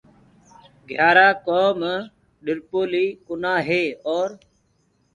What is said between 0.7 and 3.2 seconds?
گھِيآرآ ڪوم ڏرِپوليٚ